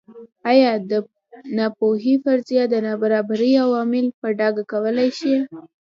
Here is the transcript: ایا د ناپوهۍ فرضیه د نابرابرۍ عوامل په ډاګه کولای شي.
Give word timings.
ایا 0.51 0.71
د 0.89 0.91
ناپوهۍ 1.57 2.15
فرضیه 2.23 2.63
د 2.69 2.75
نابرابرۍ 2.87 3.53
عوامل 3.65 4.05
په 4.19 4.27
ډاګه 4.39 4.63
کولای 4.71 5.09
شي. 5.19 5.35